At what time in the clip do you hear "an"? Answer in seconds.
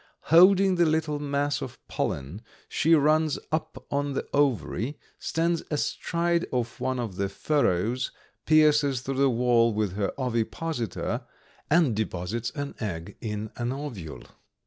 12.55-12.73, 13.57-13.71